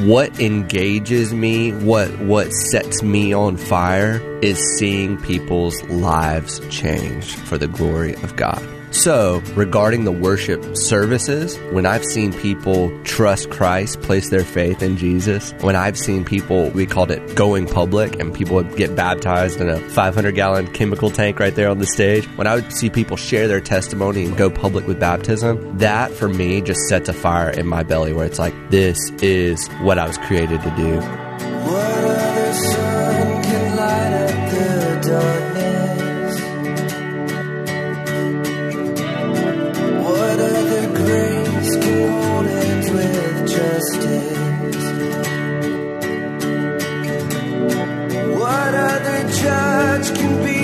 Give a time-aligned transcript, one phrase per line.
[0.00, 7.58] what engages me, what what sets me on fire is seeing people's lives change for
[7.58, 8.62] the glory of God.
[8.92, 14.98] So, regarding the worship services, when I've seen people trust Christ, place their faith in
[14.98, 19.62] Jesus, when I've seen people, we called it going public, and people would get baptized
[19.62, 22.90] in a 500 gallon chemical tank right there on the stage, when I would see
[22.90, 27.14] people share their testimony and go public with baptism, that for me just sets a
[27.14, 32.31] fire in my belly where it's like, this is what I was created to do.
[50.02, 50.61] Judge can be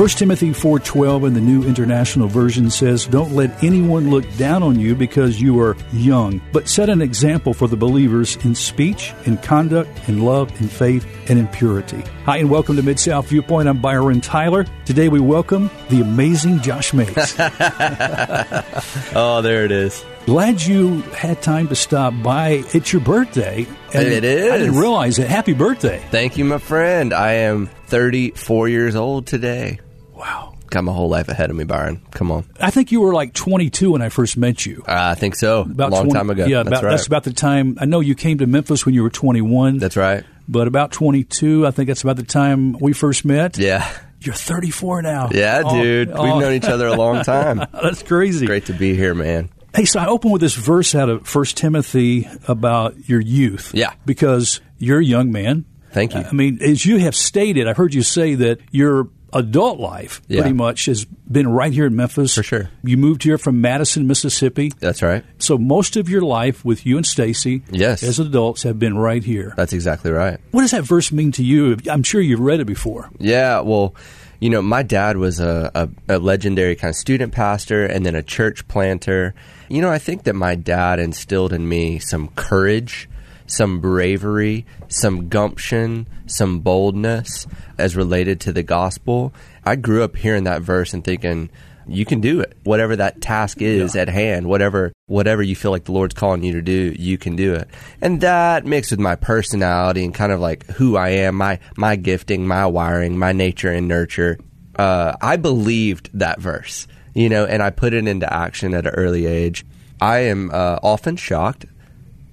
[0.00, 4.80] 1 Timothy 4:12 in the New International Version says, "Don't let anyone look down on
[4.80, 9.36] you because you are young, but set an example for the believers in speech, in
[9.36, 13.68] conduct, in love, in faith, and in purity." Hi and welcome to Mid-South Viewpoint.
[13.68, 14.64] I'm Byron Tyler.
[14.86, 17.36] Today we welcome the amazing Josh Maze.
[19.14, 20.02] Oh, there it is.
[20.24, 22.64] Glad you had time to stop by.
[22.72, 23.66] It's your birthday.
[23.92, 24.50] And It is.
[24.50, 25.28] I didn't realize it.
[25.28, 26.02] Happy birthday.
[26.10, 27.12] Thank you, my friend.
[27.12, 29.80] I am 34 years old today.
[30.20, 30.54] Wow.
[30.68, 32.02] Got my whole life ahead of me, Byron.
[32.10, 32.44] Come on.
[32.60, 34.84] I think you were like 22 when I first met you.
[34.86, 35.62] Uh, I think so.
[35.62, 36.44] a long 20 time ago.
[36.44, 36.90] Yeah, that's about, right.
[36.90, 37.78] that's about the time.
[37.80, 39.78] I know you came to Memphis when you were 21.
[39.78, 40.22] That's right.
[40.46, 43.56] but about 22, I think that's about the time we first met.
[43.56, 43.90] Yeah.
[44.20, 45.30] You're 34 now.
[45.32, 46.08] Yeah, Oh, dude.
[46.08, 47.56] We've oh, known each other a long time.
[47.72, 48.44] That's crazy.
[48.44, 49.48] Great to be here, man.
[49.74, 53.70] Hey, so I open with this verse out of First Timothy about your youth.
[53.72, 53.94] Yeah.
[54.04, 55.64] Because you're a young man.
[55.92, 56.20] Thank you.
[56.20, 60.40] I mean, as you have stated, I've heard you say that your adult life Yeah.
[60.40, 62.34] pretty much has been right here in Memphis.
[62.34, 62.70] For sure.
[62.82, 64.72] You moved here from Madison, Mississippi.
[64.80, 65.24] That's right.
[65.38, 68.02] So most of your life with you and Stacy Yes.
[68.02, 69.52] as adults have been right here.
[69.56, 70.38] That's exactly right.
[70.52, 71.76] What does that verse mean to you?
[71.90, 73.10] I'm sure you've read it before.
[73.18, 73.94] Yeah, well,
[74.40, 78.14] you know, my dad was a, a, a legendary kind of student pastor and then
[78.14, 79.34] a church planter.
[79.68, 83.08] You know, I think that my dad instilled in me some courage,
[83.50, 87.46] some bravery, some gumption, some boldness
[87.78, 89.32] as related to the gospel.
[89.64, 91.50] I grew up hearing that verse and thinking,
[91.86, 92.56] you can do it.
[92.62, 96.52] Whatever that task is at hand, whatever whatever you feel like the Lord's calling you
[96.52, 97.68] to do, you can do it.
[98.00, 101.96] And that mixed with my personality and kind of like who I am, my my
[101.96, 104.38] gifting, my wiring, my nature and nurture.
[104.76, 108.94] Uh, I believed that verse, you know, and I put it into action at an
[108.94, 109.66] early age.
[110.00, 111.66] I am uh, often shocked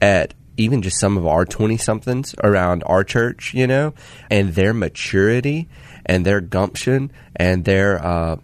[0.01, 3.93] at even just some of our 20 somethings around our church, you know,
[4.29, 5.69] and their maturity
[6.05, 8.37] and their gumption and their uh,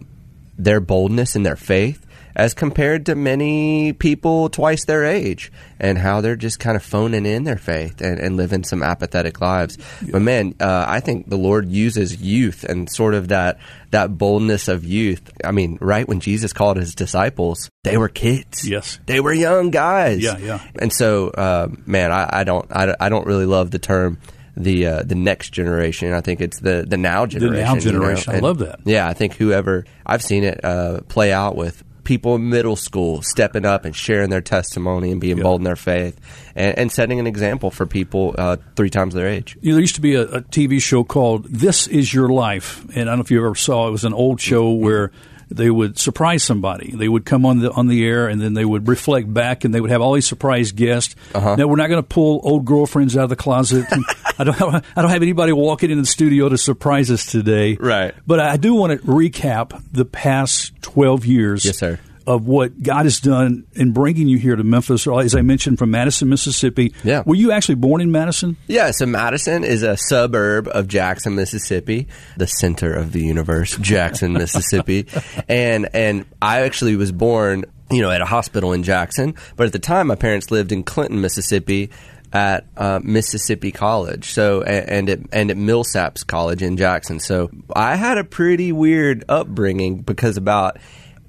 [0.56, 2.03] their boldness and their faith
[2.36, 7.26] as compared to many people twice their age and how they're just kind of phoning
[7.26, 9.78] in their faith and, and living some apathetic lives.
[10.10, 13.58] But man, uh, I think the Lord uses youth and sort of that
[13.90, 15.30] that boldness of youth.
[15.44, 18.68] I mean, right when Jesus called his disciples, they were kids.
[18.68, 18.98] Yes.
[19.06, 20.20] They were young guys.
[20.20, 20.60] Yeah, yeah.
[20.80, 24.18] And so, uh, man, I, I don't, I, I don't really love the term
[24.56, 26.12] the uh, the next generation.
[26.12, 27.56] I think it's the the now generation.
[27.56, 27.80] The now you know?
[27.80, 28.34] generation.
[28.34, 28.80] I love that.
[28.84, 33.22] Yeah, I think whoever I've seen it uh, play out with people in middle school
[33.22, 36.20] stepping up and sharing their testimony and being bold in their faith
[36.54, 39.56] and, and setting an example for people uh, three times their age.
[39.60, 42.84] You know, there used to be a, a TV show called "This Is Your Life,"
[42.94, 43.88] and I don't know if you ever saw.
[43.88, 45.10] It was an old show where
[45.54, 46.92] they would surprise somebody.
[46.94, 49.74] They would come on the on the air, and then they would reflect back, and
[49.74, 51.14] they would have all these surprise guests.
[51.34, 51.56] Uh-huh.
[51.56, 53.86] Now we're not going to pull old girlfriends out of the closet.
[54.38, 54.54] I don't.
[54.54, 57.76] Have, I don't have anybody walking in the studio to surprise us today.
[57.78, 58.14] Right.
[58.26, 61.64] But I do want to recap the past twelve years.
[61.64, 62.00] Yes, sir.
[62.26, 65.78] Of what God has done in bringing you here to Memphis, or as I mentioned,
[65.78, 66.94] from Madison, Mississippi.
[67.04, 67.22] Yeah.
[67.26, 68.56] Were you actually born in Madison?
[68.66, 72.08] Yeah, so Madison is a suburb of Jackson, Mississippi,
[72.38, 75.06] the center of the universe, Jackson, Mississippi.
[75.48, 79.72] And and I actually was born, you know, at a hospital in Jackson, but at
[79.72, 81.90] the time my parents lived in Clinton, Mississippi
[82.32, 84.30] at uh, Mississippi College.
[84.30, 87.20] So and at and at Millsaps College in Jackson.
[87.20, 90.78] So I had a pretty weird upbringing because about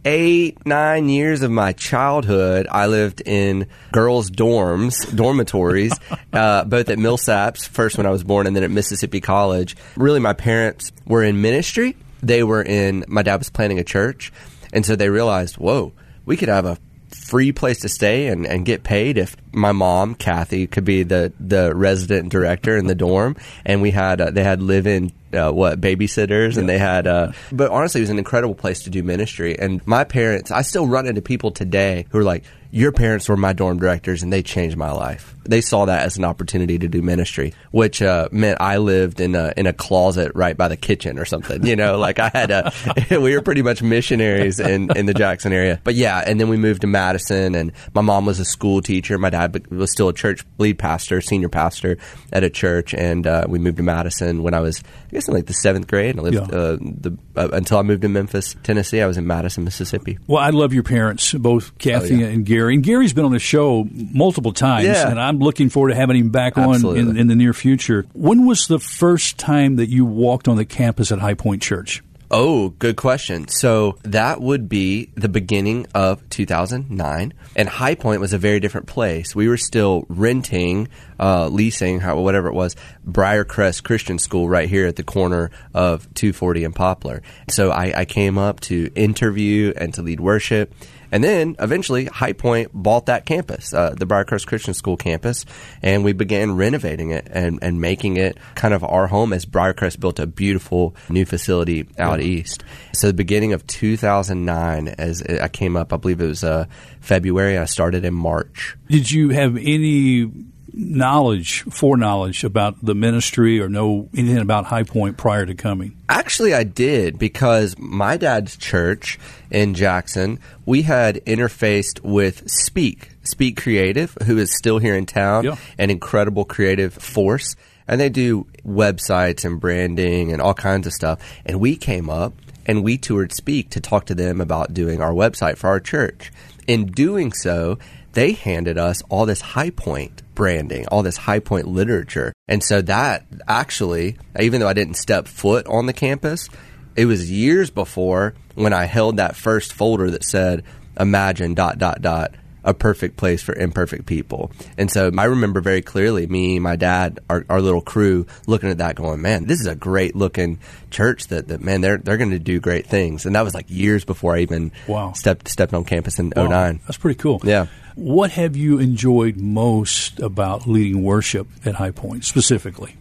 [0.05, 5.93] eight, nine years of my childhood, I lived in girls' dorms, dormitories,
[6.31, 9.75] uh, both at Millsaps, first when I was born, and then at Mississippi College.
[9.97, 11.97] Really, my parents were in ministry.
[12.21, 14.31] They were in, my dad was planning a church.
[14.71, 15.93] And so they realized, whoa,
[16.25, 16.77] we could have a
[17.09, 21.31] free place to stay and, and get paid if my mom Kathy could be the
[21.39, 23.35] the resident director in the dorm
[23.65, 27.07] and we had uh, they had live in uh, what babysitters, and they had.
[27.07, 29.57] Uh, but honestly, it was an incredible place to do ministry.
[29.57, 33.37] And my parents, I still run into people today who are like, "Your parents were
[33.37, 36.87] my dorm directors, and they changed my life." They saw that as an opportunity to
[36.87, 40.77] do ministry, which uh, meant I lived in a in a closet right by the
[40.77, 41.65] kitchen or something.
[41.65, 42.71] You know, like I had a.
[43.11, 45.79] we were pretty much missionaries in in the Jackson area.
[45.83, 49.17] But yeah, and then we moved to Madison, and my mom was a school teacher.
[49.17, 51.97] My dad was still a church lead pastor, senior pastor
[52.31, 54.83] at a church, and uh, we moved to Madison when I was,
[55.13, 56.17] I guess, in like the seventh grade.
[56.17, 56.41] I lived Yeah.
[56.57, 59.01] uh, the uh, until I moved to Memphis, Tennessee.
[59.01, 60.17] I was in Madison, Mississippi.
[60.27, 62.27] Well, I love your parents, both Kathy Oh, yeah.
[62.27, 62.75] and Gary.
[62.75, 65.09] And Gary's been on the show multiple times, Yeah.
[65.09, 68.05] and I'm looking forward to having him back on in, in the near future.
[68.13, 72.01] When was the first time that you walked on the campus at High Point Church?
[72.31, 73.47] Oh, good question.
[73.47, 78.87] So that would be the beginning of 2009, and High Point was a very different
[78.87, 79.35] place.
[79.35, 80.87] We were still renting,
[81.19, 82.75] uh, leasing, how, whatever it was,
[83.07, 87.21] Briarcrest Christian School right here at the corner of 240 and Poplar.
[87.49, 90.73] So I, I came up to interview and to lead worship.
[91.15, 95.45] And then eventually, High Point bought that campus, uh, the Briarcrest Christian School campus,
[95.81, 100.01] and we began renovating it and, and making it kind of our home as Briarcrest
[100.01, 102.65] built a beautiful new facility out east.
[102.91, 106.65] So the beginning of 2009, as I came up, I believe it was uh,
[106.99, 108.75] February, I started in March.
[108.89, 110.29] Did you have any
[110.77, 115.95] knowledge, foreknowledge about the ministry or know anything about High Point prior to coming?
[116.09, 119.17] Actually, I did because my dad's church
[119.49, 125.45] in Jackson, we had interfaced with Speak, Speak Creative, who is still here in town,
[125.45, 125.55] Yeah.
[125.77, 127.55] an incredible creative force.
[127.87, 131.19] And they do websites and branding and all kinds of stuff.
[131.45, 132.33] And we came up
[132.65, 136.31] and we toured Speak to talk to them about doing our website for our church.
[136.67, 137.77] In doing so,
[138.13, 142.33] they handed us all this high point branding, all this high point literature.
[142.47, 146.49] And so that actually, even though I didn't step foot on the campus,
[146.95, 150.63] it was years before when I held that first folder that said,
[150.99, 152.33] imagine dot, dot, dot,
[152.65, 154.51] a perfect place for imperfect people.
[154.77, 158.79] And so I remember very clearly me, my dad, our, our little crew looking at
[158.79, 160.59] that going, man, this is a great looking
[160.89, 163.25] church that, that man, they're, they're going to do great things.
[163.25, 165.13] And that was like years before I even Wow.
[165.13, 166.81] stepped, stepped on campus in Wow, 09.
[166.87, 167.39] That's pretty cool.
[167.43, 167.67] Yeah.
[167.95, 172.97] What have you enjoyed most about leading worship at High Point specifically?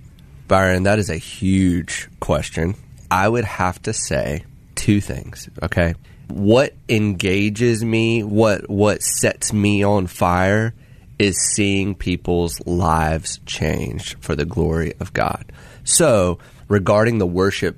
[0.46, 2.74] Byron, that is a huge question.
[3.10, 4.44] I would have to say
[4.74, 5.94] two things, okay?
[6.28, 10.74] What engages me, what what sets me on fire
[11.18, 15.52] is seeing people's lives change for the glory of God.
[15.84, 16.38] So,
[16.68, 17.76] regarding the worship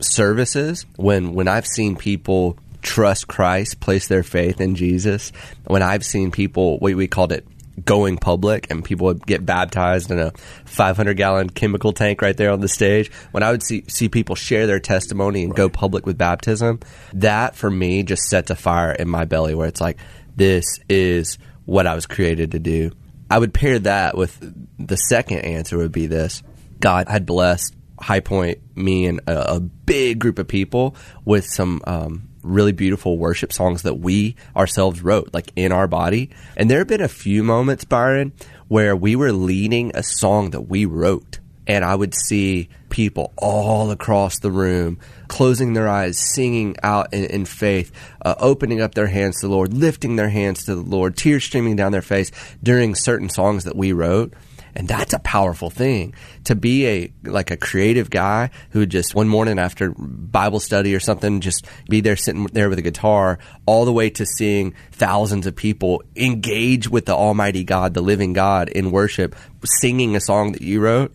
[0.00, 5.30] services when when I've seen people trust Christ, place their faith in Jesus,
[5.64, 7.46] when I've seen people we we called it
[7.84, 10.30] going public and people would get baptized in a
[10.66, 14.34] 500 gallon chemical tank right there on the stage when i would see see people
[14.34, 16.78] share their testimony and go public with baptism
[17.14, 19.96] that for me just sets a fire in my belly where it's like
[20.36, 22.92] this is what i was created to do.
[23.32, 24.38] I would pair that with
[24.78, 26.42] the second answer would be this.
[26.80, 30.94] God had blessed High Point, me and a, a big group of people
[31.24, 36.30] with some um, really beautiful worship songs that we ourselves wrote, like in our body.
[36.56, 38.32] And there have been a few moments, Byron,
[38.68, 41.38] where we were leading a song that we wrote.
[41.66, 44.98] And I would see people all across the room
[45.28, 47.92] closing their eyes, singing out in, in faith,
[48.24, 51.44] uh, opening up their hands to the Lord, lifting their hands to the Lord, tears
[51.44, 52.30] streaming down their face
[52.62, 54.34] during certain songs that we wrote
[54.74, 56.14] and that's a powerful thing
[56.44, 61.00] to be a like a creative guy who just one morning after bible study or
[61.00, 65.46] something just be there sitting there with a guitar all the way to seeing thousands
[65.46, 69.36] of people engage with the almighty god the living god in worship
[69.80, 71.14] singing a song that you wrote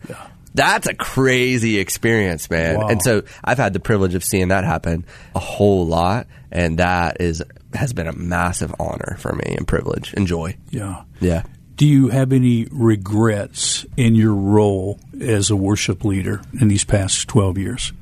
[0.54, 2.88] that's a crazy experience man Wow.
[2.88, 7.20] and so i've had the privilege of seeing that happen a whole lot and that
[7.20, 7.42] is
[7.74, 11.02] has been a massive honor for me and privilege and joy Yeah.
[11.20, 11.42] yeah
[11.78, 17.28] Do you have any regrets in your role as a worship leader in these past
[17.28, 17.92] 12 years?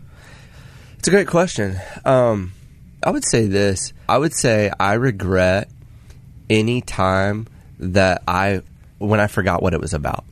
[0.99, 1.79] It's a great question.
[2.07, 2.53] Um,
[3.03, 3.93] I would say this.
[4.09, 5.69] I would say I regret
[6.49, 8.63] any time that I
[8.97, 10.25] when I forgot what it was about.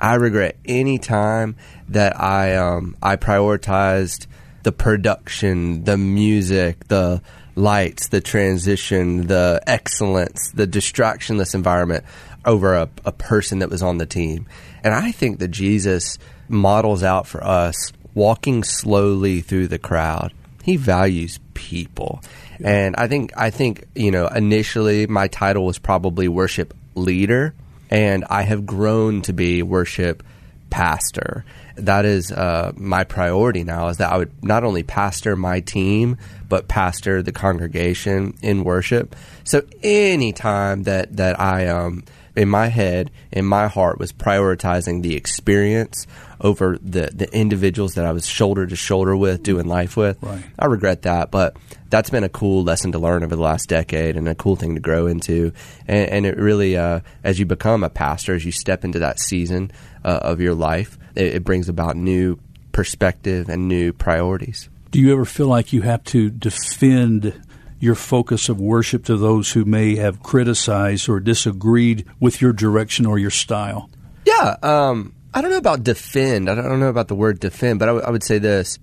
[0.00, 1.54] I regret any time
[1.90, 4.26] that I um, I prioritized
[4.64, 7.22] the production, the music, the
[7.54, 12.04] lights, the transition, the excellence, the distractionless environment
[12.44, 14.46] over a, a person that was on the team.
[14.82, 16.18] And I think that Jesus
[16.48, 20.32] models out for us walking slowly through the crowd.
[20.62, 22.22] He values people.
[22.62, 27.54] And I think I think, you know, initially my title was probably worship leader
[27.90, 30.22] and I have grown to be worship
[30.68, 31.44] pastor.
[31.76, 33.88] That is uh, my priority now.
[33.88, 36.18] Is that I would not only pastor my team,
[36.48, 39.16] but pastor the congregation in worship.
[39.44, 42.04] So anytime that that I um
[42.36, 46.06] in my head, in my heart, was prioritizing the experience
[46.40, 50.22] over the the individuals that I was shoulder to shoulder with, doing life with.
[50.22, 50.42] Right.
[50.58, 51.56] I regret that, but
[51.90, 54.74] that's been a cool lesson to learn over the last decade and a cool thing
[54.76, 55.52] to grow into.
[55.88, 59.18] And, and it really, uh, as you become a pastor, as you step into that
[59.18, 59.72] season
[60.04, 62.38] uh, of your life, it, it brings about new
[62.72, 64.68] perspective and new priorities.
[64.92, 67.40] Do you ever feel like you have to defend
[67.80, 73.06] your focus of worship to those who may have criticized or disagreed with your direction
[73.06, 73.90] or your style?
[74.26, 76.48] Yeah, um, I don't know about defend.
[76.50, 78.78] I don't, know about the word defend, but I, w- I would say this: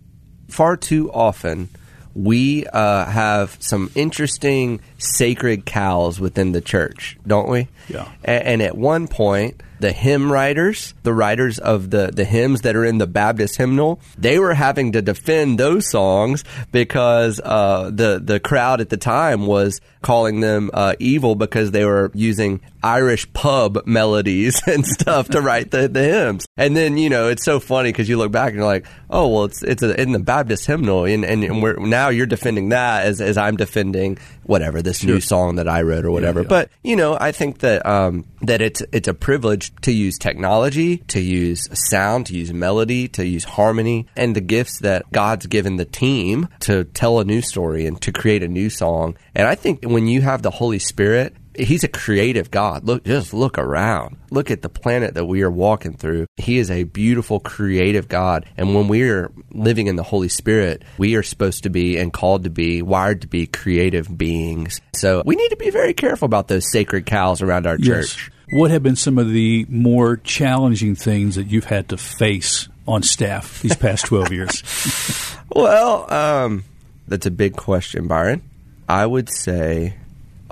[0.50, 1.70] far too often
[2.16, 7.68] we uh, have some interesting sacred cows within the church, don't we?
[7.88, 8.10] Yeah.
[8.24, 12.76] A- and at one point, the hymn writers, the writers of the, the hymns that
[12.76, 18.22] are in the Baptist hymnal, they were having to defend those songs because uh, the
[18.24, 23.32] the crowd at the time was calling them uh, evil because they were using Irish
[23.34, 26.46] pub melodies and stuff to write the, the hymns.
[26.56, 29.28] And then you know it's so funny because you look back and you're like, oh
[29.28, 33.06] well, it's it's a, in the Baptist hymnal, and, and we're, now you're defending that
[33.06, 36.42] as as I'm defending whatever this new song that I wrote or whatever.
[36.42, 36.48] yeah.
[36.48, 40.98] But you know, I think that um, that it's it's a privilege to use technology,
[41.10, 45.78] to use sound, to use melody, to use harmony, and the gifts that God's given
[45.78, 49.18] the team to tell a new story and to create a new song.
[49.36, 51.36] And I think when you have the Holy Spirit.
[51.58, 52.84] He's a creative God.
[52.84, 54.18] Look, just look around.
[54.30, 56.28] Look at the planet that we are walking through.
[56.36, 58.46] He is a beautiful, creative God.
[58.58, 62.14] And when we are living in the Holy Spirit, we are supposed to be and
[62.14, 64.82] called to be, wired to be creative beings.
[64.94, 68.30] So we need to be very careful about those sacred cows around our church.
[68.50, 73.04] What have been some of the more challenging things that you've had to face on
[73.04, 75.34] staff these past 12 years?
[75.56, 76.66] Well, um,
[77.08, 78.44] that's a big question, Byron.
[78.88, 79.96] I would say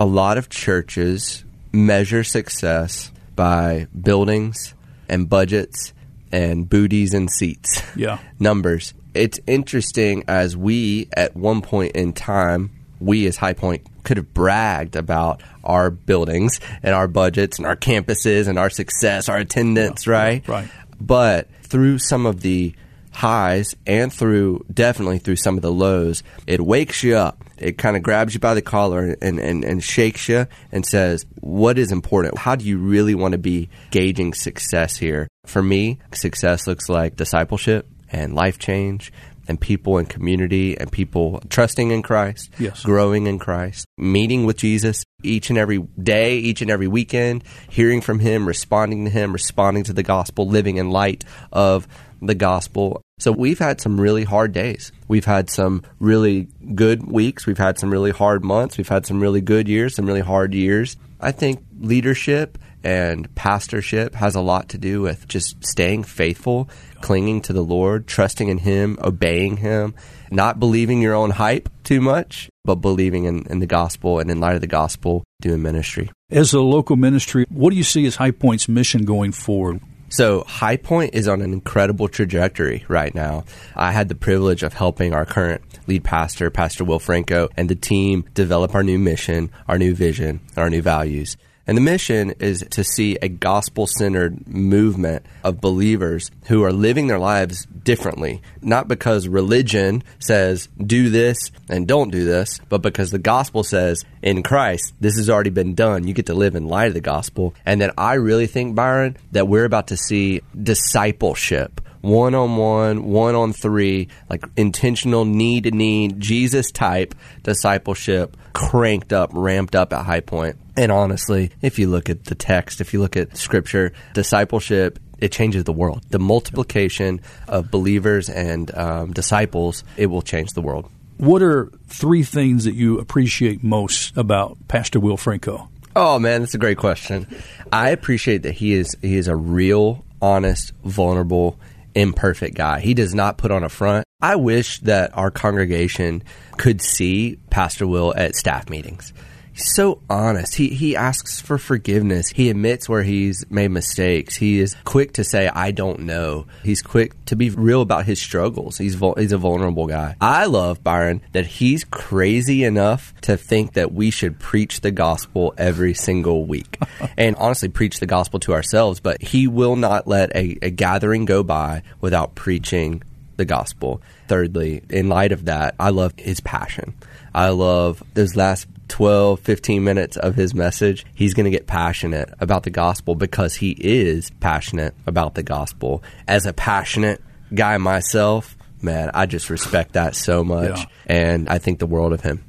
[0.00, 4.74] a lot of churches measure success by buildings
[5.08, 5.92] and budgets
[6.32, 7.82] and booties and seats.
[7.94, 8.18] Yeah.
[8.40, 8.94] Numbers.
[9.14, 14.32] It's interesting as we, at one point in time, we as High Point could have
[14.32, 20.06] bragged about our buildings and our budgets and our campuses and our success, our attendance,
[20.06, 20.46] right?
[20.48, 20.68] right.
[21.00, 22.74] But through some of the
[23.16, 27.42] highs and through definitely through some of the lows, it wakes you up.
[27.58, 31.24] It kind of grabs you by the collar and, and, and shakes you and says,
[31.40, 32.38] What is important?
[32.38, 35.28] How do you really want to be gauging success here?
[35.46, 39.12] For me, success looks like discipleship and life change
[39.48, 42.82] and people and community and people trusting in Christ, Yes.
[42.82, 48.00] growing in Christ, meeting with Jesus each and every day, each and every weekend, hearing
[48.00, 51.86] from Him, responding to Him, responding to the gospel, living in light of
[52.22, 53.02] the gospel.
[53.18, 54.92] So we've had some really hard days.
[55.08, 57.46] We've had some really good weeks.
[57.46, 58.78] We've had some really hard months.
[58.78, 60.96] We've had some really good years, some really hard years.
[61.20, 67.40] I think leadership and pastorship has a lot to do with just staying faithful, clinging
[67.42, 69.92] to the Lord, trusting in Him, obeying Him,
[70.30, 74.38] not believing your own hype too much, but believing in, in the gospel and in
[74.38, 76.12] light of the gospel, doing ministry.
[76.30, 79.80] As a local ministry, what do you see as High Point's mission going forward?
[80.08, 83.46] So High Point is on an incredible trajectory right now.
[83.74, 87.74] I had the privilege of helping our current lead pastor, Pastor Will Franco, and the
[87.74, 91.36] team develop our new mission, our new vision, and our new values.
[91.66, 97.08] And the mission is to see a gospel centered movement of believers who are living
[97.08, 98.40] their lives differently.
[98.62, 104.04] Not because religion says do this and don't do this, but because the gospel says
[104.22, 106.06] in Christ, this has already been done.
[106.06, 107.54] You get to live in light of the gospel.
[107.64, 113.04] And then I really think, Byron, that we're about to see discipleship one on one,
[113.04, 119.92] one on three, like intentional knee to knee, Jesus type discipleship cranked up, ramped up
[119.92, 120.56] at High Point.
[120.76, 125.32] And honestly, if you look at the text, if you look at scripture, discipleship, it
[125.32, 126.02] changes the world.
[126.10, 130.90] The multiplication of believers and um, disciples, it will change the world.
[131.18, 135.68] What are three things that you appreciate most about Pastor Will Franco?
[135.94, 137.26] Oh man, that's a great question.
[137.72, 141.58] I appreciate that he is he is a real, honest, vulnerable,
[141.96, 142.80] imperfect guy.
[142.80, 144.04] He does not put on a front.
[144.20, 146.22] I wish that our congregation
[146.56, 149.12] could see Pastor Will at staff meetings.
[149.56, 150.54] He's so honest.
[150.54, 152.28] He he asks for forgiveness.
[152.28, 154.36] He admits where he's made mistakes.
[154.36, 156.46] He is quick to say I don't know.
[156.62, 158.76] He's quick to be real about his struggles.
[158.76, 160.16] He's vul- he's a vulnerable guy.
[160.20, 165.54] I love Byron that he's crazy enough to think that we should preach the gospel
[165.56, 166.78] every single week.
[167.16, 171.24] and honestly preach the gospel to ourselves, but he will not let a, a gathering
[171.24, 173.02] go by without preaching
[173.38, 174.02] the gospel.
[174.28, 176.94] Thirdly, in light of that, I love his passion.
[177.34, 181.04] I love those last 12, 15 minutes of his message.
[181.14, 186.02] He's going to get passionate about the gospel because he is passionate about the gospel.
[186.28, 187.22] As a passionate
[187.54, 190.78] guy myself, man, I just respect that so much.
[190.78, 190.86] Yeah.
[191.06, 192.42] And I think the world of him.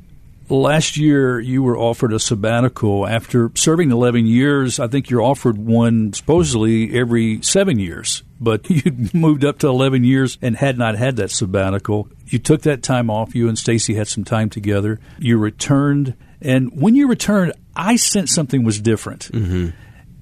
[0.50, 4.80] Last year, you were offered a sabbatical after serving 11 years.
[4.80, 10.06] I think you're offered one supposedly every seven years, but you moved up to 11
[10.06, 12.08] years and had not had that sabbatical.
[12.28, 13.36] You took that time off.
[13.36, 15.02] You and Stacy had some time together.
[15.20, 19.30] You returned, and when you returned, I sensed something was different.
[19.32, 19.70] Mm-hmm.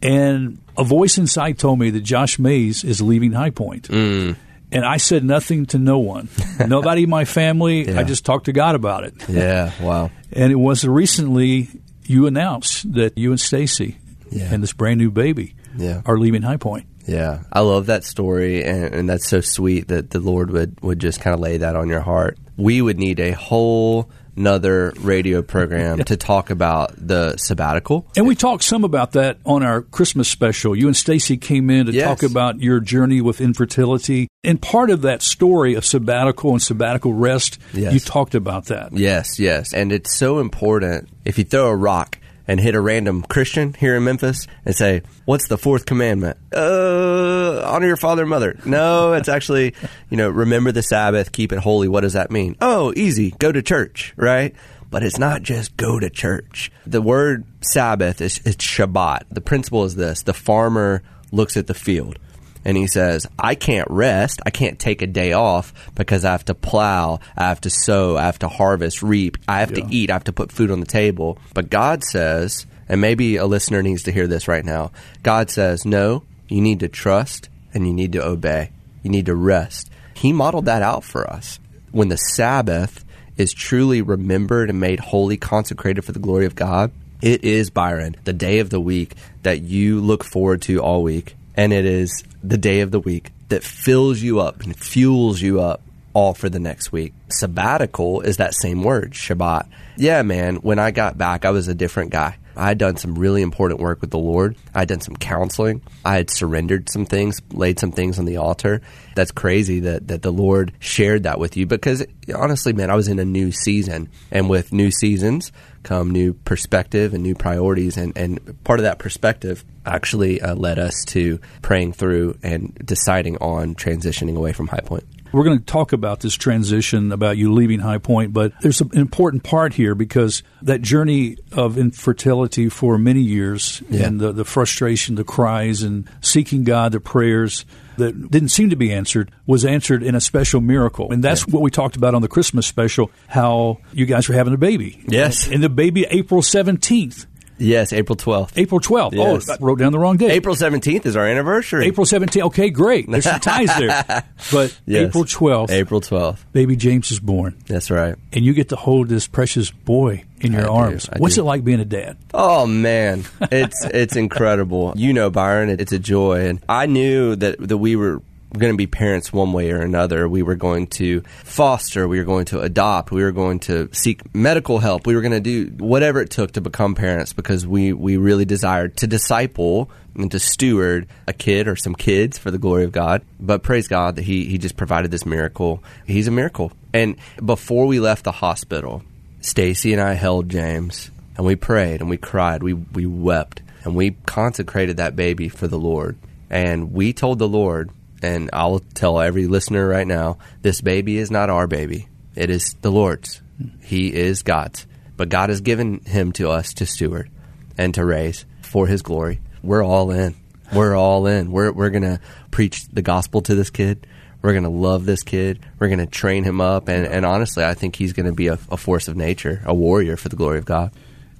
[0.01, 3.89] And a voice inside told me that Josh Maze is leaving High Point.
[3.89, 6.27] And I said nothing to no one,
[6.67, 7.87] nobody in my family.
[7.87, 7.99] Yeah.
[7.99, 9.13] I just talked to God about it.
[9.29, 10.11] Yeah, wow.
[10.33, 11.69] And it was recently
[12.03, 13.97] you announced that you and Stacy
[14.31, 14.53] Yeah.
[14.53, 16.01] and this brand new baby Yeah.
[16.05, 16.87] are leaving High Point.
[17.07, 20.97] Yeah, I love that story, and, and that's so sweet that the Lord would, would
[20.99, 22.37] just kind of lay that on your heart.
[22.57, 28.07] We would need a whole another radio program to talk about the sabbatical.
[28.15, 30.75] And we talked some about that on our Christmas special.
[30.75, 32.05] You and Stacy came in to Yes.
[32.05, 34.27] talk about your journey with infertility.
[34.43, 37.93] And part of that story of sabbatical and sabbatical rest, Yes.
[37.93, 38.89] you talked about that.
[38.93, 41.09] Yes, yes, and it's so important.
[41.23, 45.01] If you throw a rock and hit a random Christian here in Memphis and say,
[45.25, 48.57] "What's the fourth commandment?" Uh, honor your father and mother.
[48.65, 49.73] No, it's actually,
[50.09, 51.87] you know, remember the Sabbath, keep it holy.
[51.87, 52.55] What does that mean?
[52.61, 53.31] Oh, easy.
[53.31, 54.53] Go to church, right?
[54.91, 56.71] But it's not just go to church.
[56.85, 59.23] The word Sabbath is it's Shabbat.
[59.31, 62.19] The principle is this: the farmer looks at the field
[62.65, 64.41] and he says, I can't rest.
[64.45, 68.17] I can't take a day off because I have to plow, I have to sow,
[68.17, 69.85] I have to harvest, reap, I have Yeah.
[69.85, 71.37] to eat, I have to put food on the table.
[71.53, 74.91] But God says, and maybe a listener needs to hear this right now
[75.23, 78.71] God says, no, you need to trust and you need to obey.
[79.03, 79.89] You need to rest.
[80.15, 81.59] He modeled that out for us.
[81.91, 83.03] When the Sabbath
[83.37, 88.15] is truly remembered and made holy, consecrated for the glory of God, it is, Byron,
[88.23, 91.35] the day of the week that you look forward to all week.
[91.57, 95.61] And it is the day of the week that fills you up and fuels you
[95.61, 95.81] up
[96.13, 97.13] all for the next week.
[97.29, 99.67] Sabbatical is that same word, Shabbat.
[99.97, 102.37] Yeah, man, when I got back, I was a different guy.
[102.57, 104.55] I had done some really important work with the Lord.
[104.73, 105.81] I had done some counseling.
[106.03, 108.81] I had surrendered some things, laid some things on the altar.
[109.15, 113.07] That's crazy that, that the Lord shared that with you because honestly, man, I was
[113.07, 114.09] in a new season.
[114.31, 115.51] And with new seasons
[115.83, 117.97] come new perspective and new priorities.
[117.97, 123.37] And, and part of that perspective actually uh, led us to praying through and deciding
[123.37, 125.05] on transitioning away from High Point.
[125.35, 128.91] We're going to talk about this transition, about you leaving High Point, but there's an
[128.93, 134.05] important part here because that journey of infertility for many years Yeah.
[134.07, 137.65] and the, the frustration, the cries, and seeking God, the prayers
[137.97, 141.11] that didn't seem to be answered was answered in a special miracle.
[141.11, 144.53] And that's what we talked about on the Christmas special how you guys were having
[144.53, 145.03] a baby.
[145.07, 145.47] Yes.
[145.49, 147.25] And the baby, April 17th.
[147.57, 148.51] Yes, April 12th.
[148.57, 149.13] April 12th.
[149.13, 149.49] Yes.
[149.49, 150.31] Oh, I wrote down the wrong date.
[150.31, 151.85] April 17th is our anniversary.
[151.85, 152.43] April 17th.
[152.47, 153.09] Okay, great.
[153.09, 154.23] There's some ties there.
[154.51, 155.07] But Yes.
[155.09, 156.39] April 12th, April 12th.
[156.51, 157.57] baby James is born.
[157.67, 158.15] That's right.
[158.33, 161.09] and you get to hold this precious boy in your I arms.
[161.17, 161.41] What's do.
[161.41, 162.17] it like being a dad?
[162.33, 164.93] Oh man, it's it's incredible.
[164.95, 168.21] You know, Byron, it's a joy, and I knew that that we were
[168.55, 170.27] going to be parents one way or another.
[170.27, 174.33] We were going to foster, we were going to adopt, we were going to seek
[174.35, 175.05] medical help.
[175.07, 178.45] We were going to do whatever it took to become parents because we we really
[178.45, 182.91] desired to disciple and to steward a kid or some kids for the glory of
[182.91, 183.21] God.
[183.39, 185.83] But praise God that he he just provided this miracle.
[186.05, 186.71] He's a miracle.
[186.93, 189.03] And before we left the hospital,
[189.41, 192.63] Stacy and I held James and we prayed and we cried.
[192.63, 196.17] We we wept and we consecrated that baby for the Lord.
[196.49, 197.89] And we told the Lord,
[198.25, 202.07] and I'll tell every listener right now, this baby is not our baby.
[202.35, 203.41] It is the Lord's.
[203.83, 204.87] He is God's.
[205.15, 207.29] But God has given him to us to steward
[207.77, 209.41] and to raise for his glory.
[209.61, 210.35] We're all in.
[210.73, 211.51] We're all in.
[211.51, 214.07] We're we're gonna preach the gospel to this kid.
[214.41, 215.59] We're gonna love this kid.
[215.77, 218.77] We're gonna train him up, and, and honestly, I think he's gonna be a, a
[218.77, 220.91] force of nature, a warrior for the glory of God.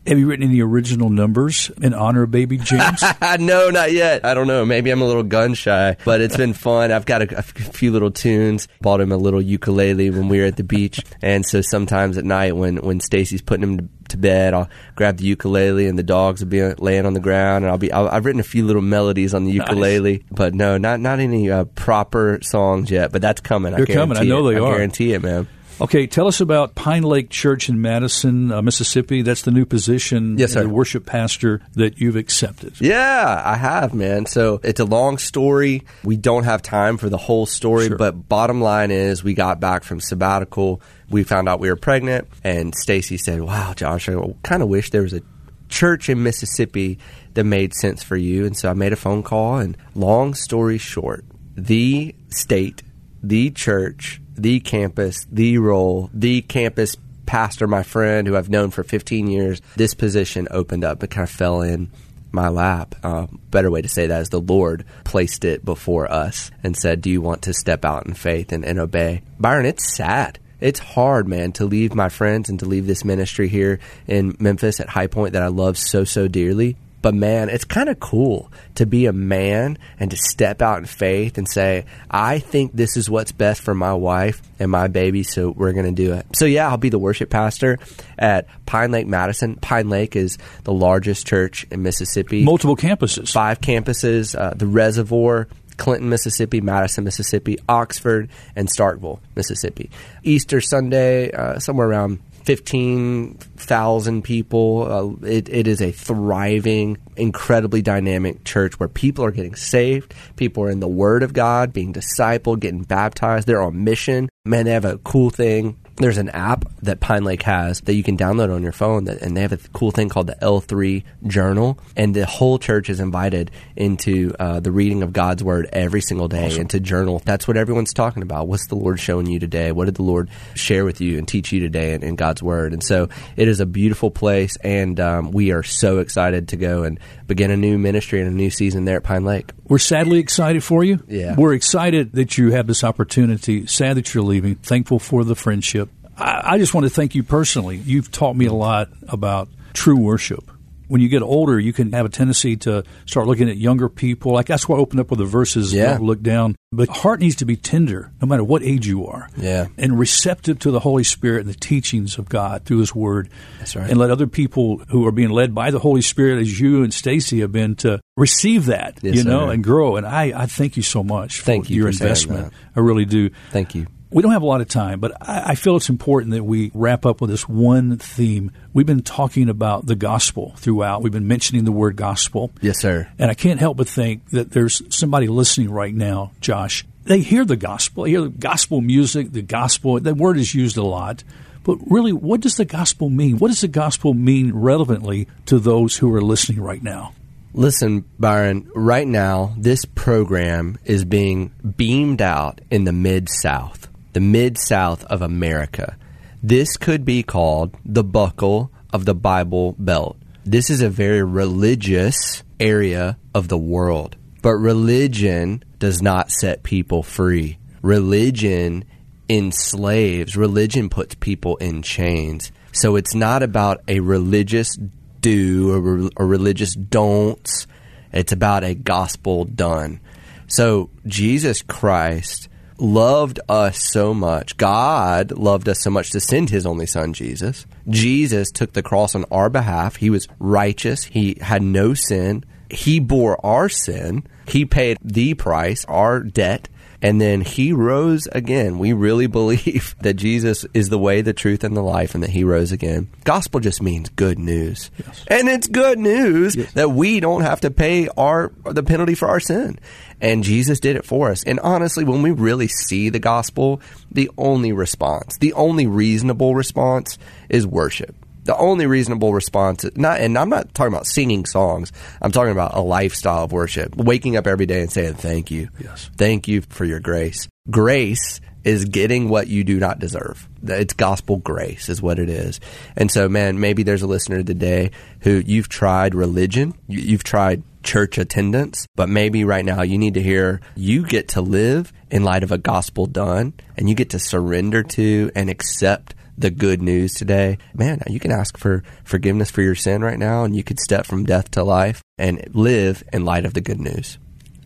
[0.08, 3.04] Have you written any original numbers in honor of baby James?
[3.40, 4.24] no, not yet.
[4.24, 4.64] I don't know.
[4.64, 6.92] Maybe I'm a little gun shy, but it's been fun.
[6.92, 8.68] I've got a, a few little tunes.
[8.82, 12.26] Bought him a little ukulele when we were at the beach, and so sometimes at
[12.26, 16.04] night when when Stacy's putting him to, to bed, I'll grab the ukulele and the
[16.04, 17.92] dogs will be laying on the ground, and I'll be.
[17.92, 20.24] i have written a few little melodies on the ukulele, nice.
[20.30, 23.12] but no, not not any uh, proper songs yet.
[23.12, 23.74] But that's coming.
[23.74, 24.18] They're I coming.
[24.20, 24.54] I know it.
[24.54, 24.76] they I are.
[24.76, 25.48] Guarantee it, man.
[25.82, 29.24] Okay, tell us about Pine Lake Church in Madison, uh, Mississippi.
[29.24, 30.64] That's the new position, yes, sir.
[30.64, 32.80] the worship pastor that you've accepted.
[32.80, 34.26] Yeah, I have, man.
[34.26, 35.84] So it's a long story.
[36.04, 37.98] We don't have time for the whole story, sure.
[37.98, 40.82] but bottom line is we got back from sabbatical.
[41.10, 44.92] We found out we were pregnant, and Stacy said, "Wow, Josh, I kind of wish
[44.92, 45.22] there was a
[45.68, 47.00] church in Mississippi
[47.34, 49.58] that made sense for you." And so I made a phone call.
[49.58, 51.26] And long story short,
[51.58, 52.82] the state,
[53.22, 56.96] the church the campus, the role, the campus
[57.26, 61.04] pastor, my friend who I've known for 15 years, this position opened up.
[61.04, 61.92] It kind of fell in
[62.32, 62.96] my lap.
[63.04, 67.02] Uh, better way to say that is the Lord placed it before us and said,
[67.02, 69.22] Do you want to step out in faith and, and obey?
[69.40, 70.40] Byron, it's sad.
[70.62, 74.80] It's hard, man, to leave my friends and to leave this ministry here in Memphis
[74.80, 78.52] at High Point that I love so, so dearly but man, it's kind of cool
[78.74, 82.98] to be a man and to step out in faith and say, I think this
[82.98, 86.26] is what's best for my wife and my baby, so we're going to do it.
[86.34, 87.78] So, yeah, I'll be the worship pastor
[88.18, 89.58] at Pine Lake Madison.
[89.58, 92.44] Pine Lake is the largest church in Mississippi.
[92.44, 93.32] Multiple campuses.
[93.32, 94.36] Five campuses.
[94.36, 99.92] Uh, the Reservoir, Clinton, Mississippi, Madison, Mississippi, Oxford, and Starkville, Mississippi.
[100.24, 105.18] Easter Sunday, uh, somewhere around 15,000 people.
[105.24, 110.14] Uh, it, it is a thriving, incredibly dynamic church where people are getting saved.
[110.36, 113.48] People are in the Word of God, being discipled, getting baptized.
[113.48, 114.30] They're on mission.
[114.46, 118.04] Man, they have a cool thing there's an app that Pine Lake has that you
[118.04, 121.04] can download on your phone, that, and they have a cool thing called the L3
[121.26, 126.02] Journal, and the whole church is invited into uh, the reading of God's Word every
[126.02, 126.62] single day awesome.
[126.62, 127.22] and to journal.
[127.24, 128.48] That's what everyone's talking about.
[128.48, 129.72] What's the Lord showing you today?
[129.72, 132.74] What did the Lord share with you and teach you today in, in God's Word?
[132.74, 136.84] And so it is a beautiful place, and um, we are so excited to go
[136.84, 139.52] and begin a new ministry and a new season there at Pine Lake.
[139.68, 141.04] We're sadly excited for you.
[141.08, 141.36] Yeah.
[141.36, 143.66] We're excited that you have this opportunity.
[143.66, 144.56] Sad that you're leaving.
[144.56, 145.85] Thankful for the friendship.
[146.18, 147.78] I, I just want to thank you personally.
[147.78, 150.52] You've taught me a lot about true worship
[150.88, 154.34] when you get older, you can have a tendency to start looking at younger people.
[154.34, 155.94] Like that's why I opened up with the verses, yeah.
[155.94, 156.56] don't look down.
[156.72, 159.30] But heart needs to be tender, no matter what age you are.
[159.38, 159.68] Yeah.
[159.78, 163.30] And receptive to the Holy Spirit and the teachings of God through His Word.
[163.60, 163.90] That's right.
[163.90, 166.94] And let other people who are being led by the Holy Spirit, as you and
[166.94, 169.54] Stacy have been, to receive that, yes, you know, sir.
[169.54, 169.96] and grow.
[169.96, 172.52] And I, I thank you so much for Thank you your investment.
[172.76, 173.30] I really do.
[173.52, 173.88] Thank you.
[174.12, 176.72] We don't have a lot of time, but I, I feel it's important that we
[176.74, 178.52] wrap up with this one theme.
[178.74, 181.02] We've been talking about the gospel throughout.
[181.02, 182.52] We've been mentioning the word gospel.
[182.62, 183.10] Yes, sir.
[183.18, 186.86] And I can't help but think that there's somebody listening right now, Josh.
[187.04, 190.00] They hear the gospel, they hear the gospel music, the gospel.
[190.00, 191.24] That word is used a lot.
[191.64, 193.40] But really, what does the gospel mean?
[193.40, 197.14] What does the gospel mean relevantly to those who are listening right now?
[197.54, 204.22] Listen, Byron, right now, this program is being beamed out in the Mid South, the
[204.22, 205.98] Mid South of America.
[206.42, 210.16] This could be called the buckle of the Bible Belt.
[210.46, 214.16] This is a very religious area of the world.
[214.42, 217.58] But religion does not set people free.
[217.82, 218.86] Religion
[219.28, 222.54] enslaves, religion puts people in chains.
[222.72, 224.78] So it's not about a religious
[225.20, 227.68] do or, or religious don'ts.
[228.14, 230.00] It's about a gospel done.
[230.48, 232.48] So Jesus Christ
[232.78, 234.58] loved us so much.
[234.58, 237.66] God loved us so much to send his only son, Jesus.
[237.90, 239.98] Jesus took the cross on our behalf.
[239.98, 241.04] He was righteous.
[241.06, 242.44] He had no sin.
[242.70, 244.26] He bore our sin.
[244.48, 246.68] He paid the price, our debt.
[247.02, 248.80] And then he rose again.
[248.80, 252.32] We really believe that Jesus is the way, the truth, and the life, and that
[252.32, 253.10] he rose again.
[253.24, 254.92] Gospel just means good news.
[254.98, 255.26] Yes.
[255.28, 256.72] And it's good news Yes.
[256.74, 259.80] that we don't have to pay our the penalty for our sin.
[260.22, 261.44] And Jesus did it for us.
[261.44, 263.82] And honestly, when we really see the gospel,
[264.12, 267.18] the only response, the only reasonable response
[267.50, 268.16] is worship.
[268.46, 271.92] The only reasonable response, not, and I'm not talking about singing songs.
[272.22, 275.70] I'm talking about a lifestyle of worship, waking up every day and saying thank you.
[275.80, 276.10] Yes.
[276.18, 277.48] Thank you for your grace.
[277.70, 280.48] Grace is getting what you do not deserve.
[280.64, 282.60] It's gospel grace is what it is.
[282.96, 284.90] And so, man, maybe there's a listener today
[285.22, 290.16] who you've tried religion, you- you've tried church attendance, but maybe right now you need
[290.16, 294.10] to hear you get to live in light of a gospel done and you get
[294.10, 299.52] to surrender to and accept the good news today, man, you can ask for forgiveness
[299.52, 303.04] for your sin right now and you could step from death to life and live
[303.14, 304.18] in light of the good news.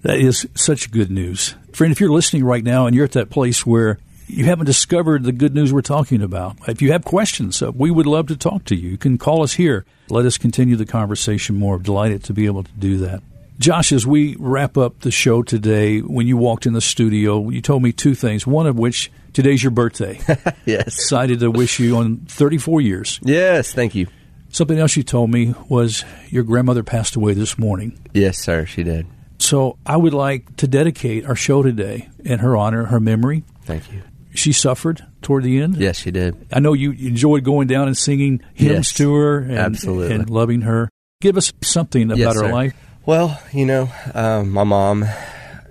[0.02, 1.56] That is such good news.
[1.74, 5.24] Friend, if you're listening right now and you're at that place where you haven't discovered
[5.24, 8.38] the good news we're talking about, if you have questions, uh, we would love to
[8.38, 8.90] talk to you.
[8.90, 9.86] You can call us here.
[10.10, 11.80] Let us continue the conversation more.
[11.80, 13.22] Delighted to be able to do that.
[13.60, 17.62] Josh, as we wrap up the show today, when you walked in the studio, you
[17.62, 18.48] told me two things.
[18.48, 20.18] One of which, today's your birthday.
[20.66, 20.88] yes.
[20.88, 23.20] Excited to wish you on 34 years.
[23.22, 24.08] Yes, thank you.
[24.52, 28.00] Something else you told me was your grandmother passed away this morning.
[28.14, 29.06] Yes, sir, she did.
[29.40, 33.44] So I would like to dedicate our show today in her honor, her memory.
[33.64, 34.02] Thank you.
[34.34, 35.76] She suffered toward the end.
[35.78, 36.48] Yes, she did.
[36.54, 40.16] I know you enjoyed going down and singing hymns Yes, to her and, absolutely.
[40.16, 40.90] and loving her.
[41.22, 42.54] Give us something about Yes, her sir.
[42.54, 42.74] life.
[43.06, 45.06] Well, you know, um, my mom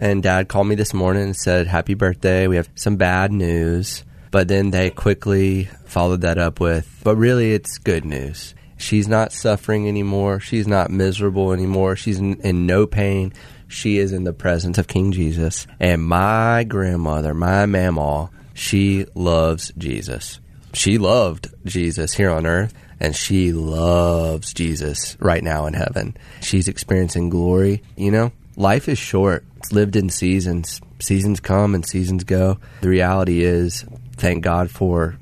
[0.01, 2.47] and dad called me this morning and said, Happy birthday.
[2.47, 4.05] We have some bad news.
[4.31, 8.55] But then they quickly followed that up with, But really, it's good news.
[8.77, 10.39] She's not suffering anymore.
[10.41, 11.97] She's not miserable anymore.
[11.97, 13.33] She's in, in no pain.
[13.67, 15.67] She is in the presence of King Jesus.
[15.81, 20.41] And my grandmother, my mamaw, she loves Jesus.
[20.75, 26.17] She loved Jesus here on earth, and she loves Jesus right now in heaven.
[26.41, 27.83] She's experiencing glory.
[27.97, 30.81] You know, life is short, it's lived in seasons.
[31.01, 32.59] Seasons come and seasons go.
[32.81, 33.85] The reality is,
[34.17, 35.17] thank God for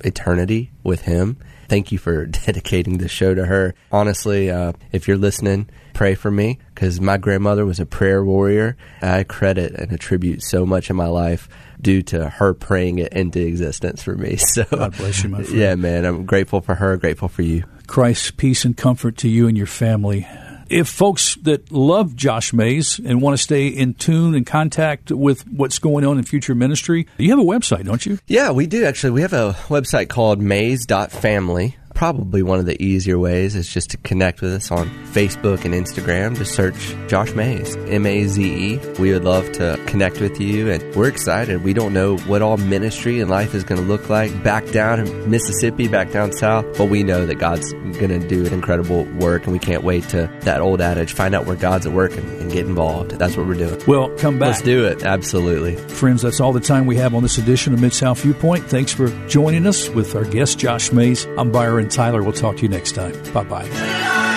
[0.00, 1.36] eternity with Him.
[1.68, 3.74] Thank you for dedicating the show to her.
[3.92, 8.76] Honestly, uh, if you're listening, pray for me because my grandmother was a prayer warrior.
[9.02, 11.48] I credit and attribute so much in my life
[11.80, 14.36] due to her praying it into existence for me.
[14.48, 15.58] So, God bless you, my friend.
[15.58, 17.64] yeah, man, I'm grateful for her, grateful for you.
[17.86, 20.26] Christ's peace and comfort to you and your family.
[20.68, 25.48] If folks that love Josh Maze and want to stay in tune and contact with
[25.48, 28.18] what's going on in future ministry, you have a website, don't you?
[28.26, 29.12] Yeah, we do actually.
[29.12, 31.77] We have a website called maze.family.
[31.98, 35.74] Probably one of the easier ways is just to connect with us on Facebook and
[35.74, 36.36] Instagram.
[36.36, 38.78] Just search Josh Maze, M A Z E.
[39.00, 41.64] We would love to connect with you, and we're excited.
[41.64, 45.00] We don't know what all ministry and life is going to look like back down
[45.00, 49.02] in Mississippi, back down south, but we know that God's going to do an incredible
[49.18, 52.16] work, and we can't wait to that old adage find out where God's at work
[52.16, 53.10] and, and get involved.
[53.10, 53.82] That's what we're doing.
[53.88, 54.50] Well, come back.
[54.50, 55.02] Let's do it.
[55.02, 55.74] Absolutely.
[55.74, 58.66] Friends, that's all the time we have on this edition of Mid South Viewpoint.
[58.66, 61.26] Thanks for joining us with our guest, Josh Maze.
[61.36, 62.22] I'm Byron Tyler.
[62.22, 63.12] We'll talk to you next time.
[63.32, 64.27] Bye bye.